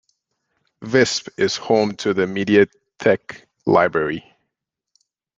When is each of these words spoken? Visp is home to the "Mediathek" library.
Visp 0.83 1.29
is 1.37 1.57
home 1.57 1.95
to 1.97 2.11
the 2.11 2.23
"Mediathek" 2.25 3.45
library. 3.67 4.23